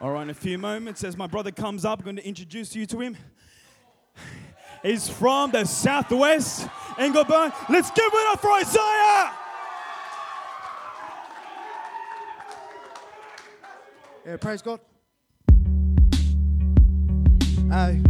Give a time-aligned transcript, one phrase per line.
[0.00, 2.74] All right, in a few moments, as my brother comes up, I'm going to introduce
[2.74, 3.16] you to him.
[4.82, 6.66] He's from the southwest,
[6.98, 7.54] Ingleburn.
[7.68, 9.32] Let's give it up for Isaiah!
[14.26, 14.80] Yeah, praise God.
[17.70, 18.02] Hey.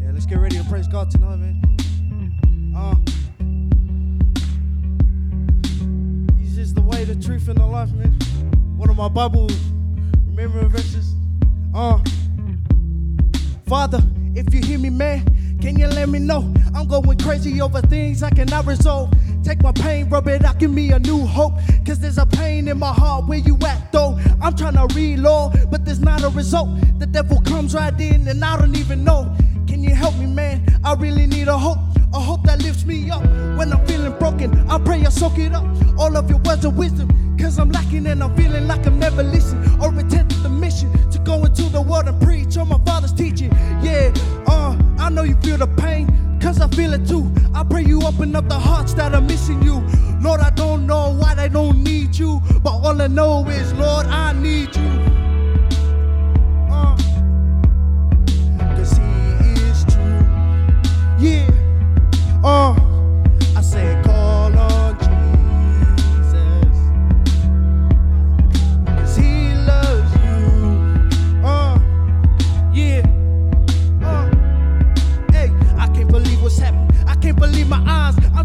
[0.00, 2.72] Yeah, let's get ready to praise God tonight, man.
[2.76, 2.94] Uh,
[7.20, 8.12] truth, in the life, man.
[8.76, 9.50] One of my Bible
[10.26, 11.14] remembering verses.
[11.74, 11.98] Uh,
[13.66, 14.02] Father,
[14.34, 16.52] if you hear me, man, can you let me know?
[16.74, 19.12] I'm going crazy over things I cannot resolve.
[19.42, 21.54] Take my pain, rub it out, give me a new hope.
[21.86, 24.18] Cause there's a pain in my heart where you at though.
[24.40, 26.70] I'm trying to reload, but there's not a result.
[26.98, 29.36] The devil comes right in and I don't even know.
[34.42, 35.64] I pray I soak it up.
[35.98, 37.08] All of your words of wisdom.
[37.38, 41.18] Cause I'm lacking and I'm feeling like I'm never listening or attended the mission to
[41.18, 43.50] go into the world and preach on my father's teaching.
[43.82, 44.12] Yeah,
[44.46, 47.30] uh, I know you feel the pain, cause I feel it too.
[47.54, 49.82] I pray you open up the hearts that are missing you.
[50.20, 54.06] Lord, I don't know why they don't need you, but all I know is, Lord,
[54.06, 55.19] I need you.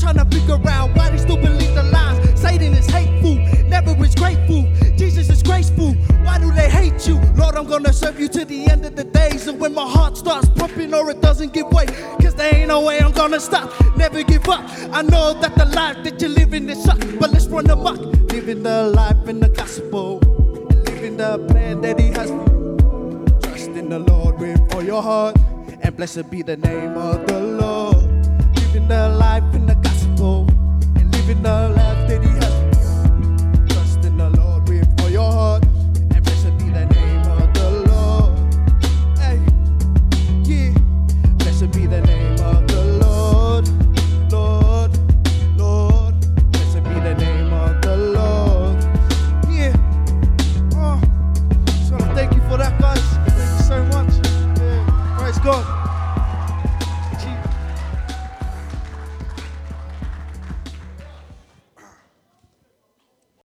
[0.00, 2.40] Trying to figure out why they still believe the lies.
[2.40, 3.34] Satan is hateful,
[3.68, 4.62] never is grateful.
[4.96, 5.92] Jesus is graceful.
[6.24, 7.20] Why do they hate you?
[7.36, 9.46] Lord, I'm gonna serve you to the end of the days.
[9.46, 11.86] And when my heart starts pumping or it doesn't give way,
[12.22, 13.70] cause there ain't no way I'm gonna stop.
[13.96, 14.64] Never give up.
[14.90, 17.98] I know that the life that you're living is suck, but let's run amok.
[18.32, 20.18] Living the life in the gospel,
[20.70, 23.38] and living the plan that He has for you.
[23.42, 25.36] Trust in the Lord with all your heart,
[25.82, 27.89] and blessed be the name of the Lord.